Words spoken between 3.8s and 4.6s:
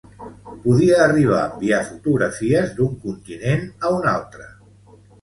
a un altre.